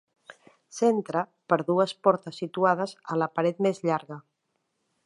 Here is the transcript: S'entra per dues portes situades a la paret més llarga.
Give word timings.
S'entra 0.77 1.21
per 1.53 1.59
dues 1.67 1.93
portes 2.07 2.41
situades 2.45 2.97
a 3.17 3.21
la 3.25 3.31
paret 3.39 3.63
més 3.69 3.85
llarga. 3.91 4.21